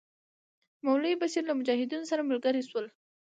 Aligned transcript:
مولوی 0.85 1.19
بشیر 1.21 1.43
له 1.47 1.53
مجاهدینو 1.59 2.09
سره 2.11 2.27
ملګري 2.29 2.61
شول. 2.69 2.85